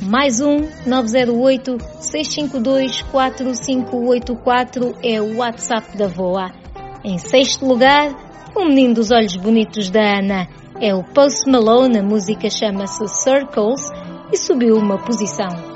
Mais 0.01 0.41
um 0.41 0.67
908 0.85 1.77
652 1.99 3.03
4584 3.03 4.95
é 5.01 5.21
o 5.21 5.37
WhatsApp 5.37 5.97
da 5.97 6.07
VOA. 6.07 6.51
Em 7.05 7.17
sexto 7.17 7.65
lugar, 7.65 8.13
o 8.53 8.65
menino 8.65 8.95
dos 8.95 9.11
olhos 9.11 9.37
bonitos 9.37 9.89
da 9.89 10.19
Ana. 10.19 10.49
É 10.79 10.93
o 10.93 11.03
Post 11.03 11.49
Malone, 11.49 11.99
a 11.99 12.03
música 12.03 12.49
chama-se 12.49 13.07
Circles 13.07 13.89
e 14.31 14.37
subiu 14.37 14.75
uma 14.75 14.97
posição. 14.97 15.66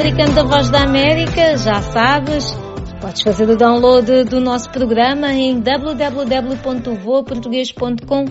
Americano 0.00 0.34
da 0.34 0.42
Voz 0.44 0.70
da 0.70 0.84
América, 0.84 1.58
já 1.58 1.82
sabes. 1.82 2.56
Podes 3.02 3.20
fazer 3.22 3.50
o 3.50 3.56
download 3.56 4.24
do 4.24 4.40
nosso 4.40 4.70
programa 4.70 5.30
em 5.30 5.60
www.voaportugues.com. 5.60 8.24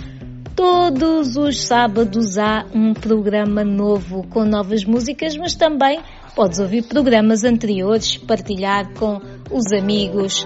Todos 0.55 1.37
os 1.37 1.67
sábados 1.67 2.39
há 2.39 2.65
um 2.73 2.95
programa 2.95 3.63
novo 3.63 4.25
com 4.29 4.45
novas 4.45 4.83
músicas, 4.83 5.37
mas 5.37 5.53
também 5.55 5.99
podes 6.35 6.59
ouvir 6.59 6.87
programas 6.87 7.43
anteriores, 7.43 8.17
partilhar 8.17 8.91
com 8.95 9.21
os 9.51 9.71
amigos. 9.71 10.43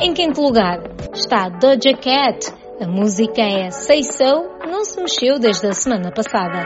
Em 0.00 0.14
quinto 0.14 0.40
lugar 0.40 0.78
está 1.12 1.50
Doja 1.50 1.92
Cat. 2.00 2.50
A 2.80 2.88
música 2.88 3.42
é 3.42 3.70
Say 3.70 4.04
So, 4.04 4.48
não 4.66 4.86
se 4.86 4.98
mexeu 4.98 5.38
desde 5.38 5.66
a 5.66 5.74
semana 5.74 6.10
passada. 6.10 6.64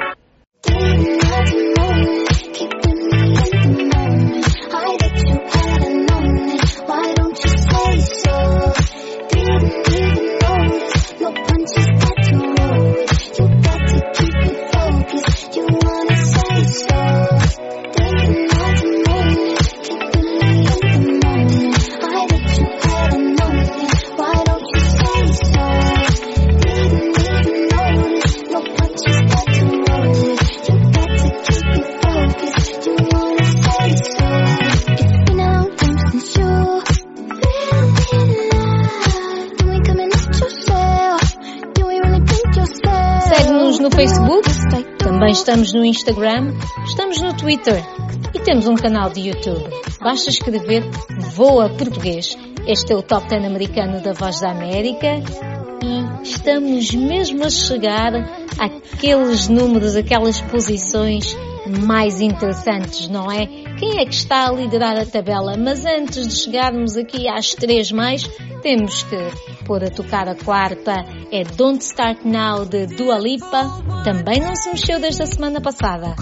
Estamos 45.37 45.73
no 45.73 45.85
Instagram, 45.85 46.55
estamos 46.87 47.21
no 47.21 47.37
Twitter 47.37 47.85
e 48.35 48.41
temos 48.41 48.67
um 48.67 48.75
canal 48.75 49.11
de 49.11 49.21
YouTube. 49.21 49.69
Basta 50.01 50.31
escrever 50.31 50.83
Voa 51.35 51.69
Português. 51.69 52.37
Este 52.67 52.95
é 52.95 52.97
o 52.97 53.03
Top 53.03 53.29
10 53.29 53.45
americano 53.45 54.01
da 54.01 54.15
Voz 54.15 54.41
da 54.41 54.51
América 54.51 55.23
e 55.83 56.23
estamos 56.23 56.91
mesmo 56.93 57.45
a 57.45 57.51
chegar 57.51 58.13
àqueles 58.59 59.49
números, 59.49 59.95
aquelas 59.95 60.41
posições 60.41 61.37
mais 61.85 62.21
interessantes, 62.21 63.09
não 63.09 63.31
é? 63.31 63.47
Quem 63.79 64.01
é 64.01 64.05
que 64.07 64.15
está 64.15 64.49
a 64.49 64.53
liderar 64.53 64.97
a 64.97 65.05
tabela? 65.05 65.57
Mas 65.57 65.85
antes 65.85 66.29
de 66.29 66.35
chegarmos 66.35 66.97
aqui 66.97 67.29
às 67.29 67.55
três 67.55 67.93
mais, 67.93 68.27
temos 68.63 69.03
que 69.03 69.17
pôr 69.67 69.85
a 69.85 69.91
tocar 69.91 70.29
a 70.29 70.35
quarta. 70.35 70.95
É 71.31 71.45
Don't 71.45 71.85
Start 71.85 72.25
Now 72.25 72.65
de 72.65 72.87
Dua 72.87 73.19
Lipa. 73.19 73.65
Também 74.03 74.41
não 74.41 74.55
se 74.57 74.71
mexeu 74.71 74.99
desde 74.99 75.23
a 75.23 75.27
semana 75.27 75.61
passada. 75.61 76.15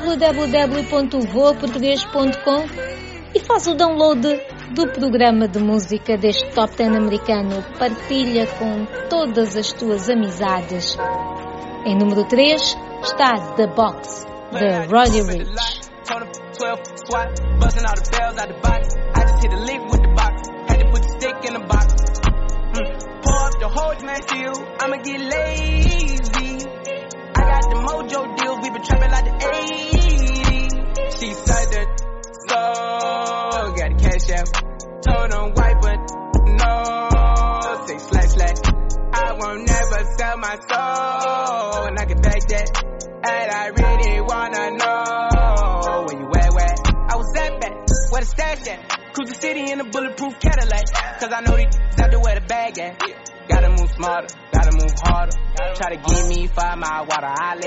www.voaportugues.com 0.00 2.64
e 3.34 3.40
faz 3.40 3.66
o 3.66 3.74
download 3.74 4.22
do 4.74 4.88
programa 4.92 5.46
de 5.46 5.58
música 5.58 6.16
deste 6.16 6.48
Top 6.54 6.74
10 6.74 6.96
americano. 6.96 7.62
Partilha 7.78 8.46
com 8.46 8.86
todas 9.10 9.58
as 9.58 9.74
tuas 9.74 10.08
amizades. 10.08 10.96
Em 11.84 11.98
número 11.98 12.24
3 12.24 12.78
está 13.02 13.34
The 13.56 13.66
Box, 13.66 14.26
de 14.52 14.86
Roddy 14.86 15.20
Rich. 15.22 15.80
I'ma 24.82 24.96
get 25.04 25.20
lazy. 25.20 26.00
I 26.02 26.06
got 26.22 26.32
the 26.32 26.49
mojo 27.76 28.36
deals, 28.36 28.58
we 28.62 28.70
been 28.70 28.82
trapping 28.82 29.10
like 29.10 29.24
the 29.24 29.32
80s. 29.46 31.20
She 31.20 31.34
said 31.34 31.66
that, 31.72 31.88
so 32.48 32.56
got 33.76 33.88
the 33.90 33.96
cash 34.00 34.30
out. 34.30 34.48
Told 35.02 35.32
him 35.32 35.52
white, 35.54 35.78
but 35.80 35.98
no, 36.60 37.86
say 37.86 37.98
slash 37.98 38.30
slash. 38.30 38.60
I 39.12 39.32
won't 39.32 39.66
never 39.66 40.04
sell 40.18 40.36
my 40.38 40.56
soul, 40.68 41.86
and 41.86 41.98
I 41.98 42.04
can 42.06 42.20
back 42.20 42.40
that. 42.48 42.84
And 43.22 43.50
I 43.50 43.66
really 43.68 44.20
wanna 44.20 44.70
know 44.78 46.04
where 46.06 46.18
you 46.18 46.28
at, 46.38 46.54
where 46.54 46.74
I 47.08 47.16
was 47.16 47.36
at 47.36 47.60
back, 47.60 47.72
where 48.10 48.20
the 48.22 48.26
stash 48.26 48.66
at. 48.68 48.88
Cruise 49.12 49.28
the 49.30 49.34
city 49.34 49.70
in 49.70 49.80
a 49.80 49.84
bulletproof 49.84 50.38
Cadillac, 50.40 50.84
cause 51.20 51.32
I 51.32 51.40
know 51.40 51.56
these 51.56 51.74
out 52.00 52.10
there 52.10 52.20
where 52.20 52.34
the 52.36 52.46
bag 52.46 52.78
at. 52.78 53.29
Gotta 53.50 53.70
move 53.70 53.90
smarter, 53.90 54.28
gotta 54.52 54.72
move 54.78 54.94
harder. 55.02 55.36
Try 55.74 55.96
to 55.96 56.00
give 56.06 56.28
me 56.28 56.46
five 56.46 56.78
mile 56.78 57.04
water. 57.04 57.26
I 57.26 57.58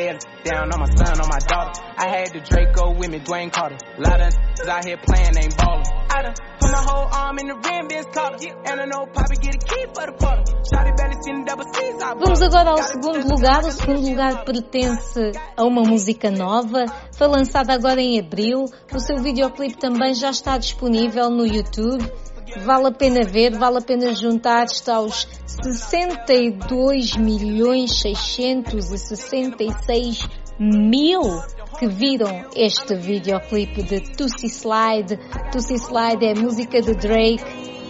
down 0.46 0.72
on 0.72 0.80
my 0.80 0.88
son, 0.96 1.19
on 1.19 1.28
my 1.28 1.39
daughter. 1.39 1.82
I 1.98 2.08
had 2.08 2.32
the 2.32 2.39
Draco 2.39 2.96
with 2.96 3.10
me, 3.10 3.19
Dwayne 3.19 3.52
Carter. 3.52 3.78
Lot 4.00 4.22
of 4.22 4.34
out 4.67 4.86
here 4.86 4.98
playing, 4.98 5.36
ain't 5.38 5.58
ballin'. 5.58 5.84
I 6.10 6.22
done 6.24 6.36
put 6.60 6.72
my 6.72 6.84
whole 6.88 7.08
arm 7.12 7.38
in 7.39 7.48
the 7.48 7.56
rim, 7.56 7.89
Vince 7.89 8.08
Carter. 8.13 8.48
And 8.65 8.80
I 8.80 8.86
know 8.86 9.06
Poppy 9.12 9.36
get 9.41 9.56
a 9.56 9.60
key 9.60 9.86
for 9.93 10.06
the 10.08 10.15
quarter. 10.17 10.43
Double 11.46 11.65
C's. 11.74 11.98
Vamos 12.00 12.41
agora 12.41 12.69
ao 12.72 12.78
segundo 12.84 13.28
lugar. 13.28 13.63
O 13.65 13.72
segundo 13.72 14.02
lugar 14.10 14.46
pertence 14.46 15.32
a 15.58 15.63
uma 15.63 15.82
música 15.82 16.32
nova. 16.32 16.86
Foi 17.12 17.28
lançada 17.28 17.74
agora 17.74 18.02
em 18.02 18.19
abril. 18.19 18.65
O 18.93 19.00
seu 19.00 19.17
videoclipe 19.17 19.78
também 19.78 20.13
já 20.13 20.30
está 20.30 20.58
disponível 20.58 21.30
no 21.30 21.46
YouTube. 21.46 22.04
Vale 22.65 22.88
a 22.88 22.91
pena 22.91 23.23
ver, 23.23 23.58
vale 23.58 23.79
a 23.79 23.82
pena 23.82 24.13
juntar-se 24.13 24.89
aos 24.89 25.27
62 25.45 27.17
milhões 27.17 28.01
666 28.01 30.29
mil 30.60 31.21
que 31.79 31.88
viram 31.88 32.45
este 32.56 32.95
videoclipe 32.95 33.84
de 33.84 33.99
Tussie 34.15 34.49
Slide. 34.49 35.19
Tussie 35.51 35.77
Slide 35.77 36.25
é 36.25 36.32
a 36.32 36.36
música 36.36 36.82
de 36.82 36.93
Drake 36.93 37.43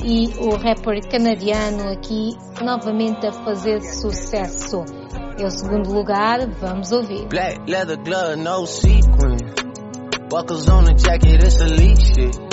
e 0.03 0.27
o 0.39 0.55
rapper 0.55 1.07
canadiano 1.09 1.91
aqui 1.91 2.35
novamente 2.61 3.27
a 3.27 3.31
fazer 3.31 3.81
sucesso. 3.81 4.83
É 5.39 5.45
o 5.45 5.51
segundo 5.51 5.91
lugar, 5.91 6.47
vamos 6.59 6.91
ouvir. 6.91 7.27
Black 7.27 7.59
leather 7.69 7.97
glove, 7.97 8.35
no 8.37 8.65
sequin. 8.65 9.37
Buckles 10.29 10.67
on 10.69 10.85
the 10.85 10.95
jacket, 10.95 11.43
it's 11.43 11.61
elite 11.61 12.01
shit. 12.01 12.52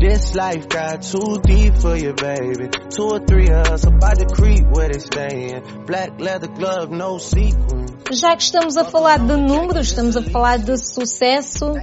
This 0.00 0.34
life 0.34 0.66
got 0.70 1.02
too 1.02 1.42
deep 1.44 1.76
for 1.76 1.94
you, 1.94 2.14
baby. 2.14 2.70
Two 2.88 3.04
or 3.04 3.18
three 3.20 3.48
of 3.50 3.66
us 3.68 3.84
about 3.84 4.18
to 4.18 4.24
creep 4.32 4.64
where 4.72 4.88
they 4.88 4.98
staying. 4.98 5.84
Black 5.84 6.18
leather 6.18 6.48
glove, 6.48 6.90
no 6.90 7.18
sequin. 7.18 7.84
Já 8.10 8.34
que 8.34 8.42
estamos 8.42 8.78
a 8.78 8.84
falar 8.84 9.18
de 9.18 9.36
números, 9.36 9.88
estamos 9.88 10.16
a 10.16 10.22
falar 10.22 10.58
de 10.58 10.78
sucesso, 10.78 11.74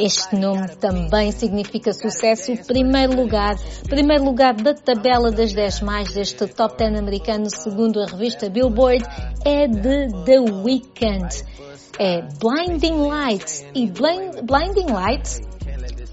este 0.00 0.34
nome 0.34 0.66
também 0.80 1.30
significa 1.30 1.92
sucesso. 1.92 2.56
Primeiro 2.66 3.14
lugar, 3.14 3.54
primeiro 3.88 4.24
lugar 4.24 4.54
da 4.54 4.74
tabela 4.74 5.30
das 5.30 5.52
10 5.52 5.82
mais 5.82 6.12
deste 6.12 6.48
Top 6.48 6.76
10 6.76 6.98
americano, 6.98 7.48
segundo 7.48 8.00
a 8.00 8.06
revista 8.06 8.50
Billboard, 8.50 9.04
é 9.44 9.68
de 9.68 10.08
The 10.24 10.40
Weeknd. 10.40 11.44
É 12.00 12.20
Blinding 12.20 13.06
Lights. 13.06 13.64
E 13.72 13.86
Blind, 13.86 14.40
Blinding 14.42 14.92
Lights 14.92 15.40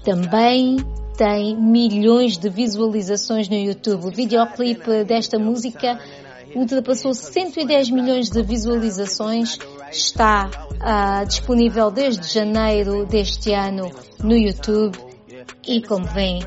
também 0.04 0.76
tem 1.18 1.56
milhões 1.56 2.38
de 2.38 2.48
visualizações 2.48 3.48
no 3.48 3.56
YouTube. 3.56 4.06
O 4.06 4.10
videoclipe 4.10 5.02
desta 5.02 5.36
música 5.36 5.98
ultrapassou 6.54 7.12
110 7.12 7.90
milhões 7.90 8.30
de 8.30 8.40
visualizações, 8.40 9.58
está 9.90 10.48
uh, 10.48 11.26
disponível 11.26 11.90
desde 11.90 12.26
janeiro 12.32 13.04
deste 13.04 13.52
ano 13.52 13.90
no 14.22 14.36
YouTube 14.36 14.96
e, 15.66 15.82
como 15.82 16.06
vem, 16.06 16.40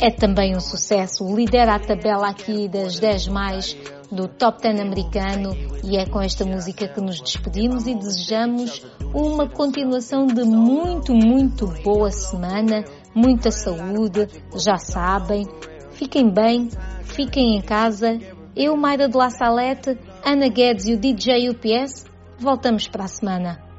é 0.00 0.10
também 0.10 0.56
um 0.56 0.60
sucesso. 0.60 1.24
Lidera 1.34 1.74
a 1.74 1.80
tabela 1.80 2.28
aqui 2.28 2.68
das 2.68 2.98
10 3.00 3.28
mais 3.28 3.76
do 4.10 4.28
Top 4.28 4.62
10 4.62 4.80
americano 4.80 5.56
e 5.82 5.96
é 5.96 6.06
com 6.06 6.20
esta 6.20 6.44
música 6.44 6.86
que 6.86 7.00
nos 7.00 7.20
despedimos 7.20 7.86
e 7.86 7.94
desejamos 7.94 8.84
uma 9.14 9.48
continuação 9.48 10.26
de 10.26 10.44
muito, 10.44 11.14
muito 11.14 11.66
boa 11.82 12.10
semana, 12.10 12.84
muita 13.14 13.50
saúde, 13.50 14.28
já 14.54 14.76
sabem. 14.76 15.46
Fiquem 15.92 16.28
bem, 16.32 16.68
fiquem 17.04 17.56
em 17.56 17.62
casa 17.62 18.18
eu, 18.54 18.76
Mayra 18.76 19.08
de 19.08 19.16
La 19.16 19.30
Salete, 19.30 19.98
Ana 20.22 20.48
Guedes 20.48 20.86
e 20.86 20.92
o 20.92 20.98
DJ 20.98 21.48
UPS 21.48 22.04
voltamos 22.38 22.86
para 22.86 23.04
a 23.04 23.08
semana. 23.08 23.71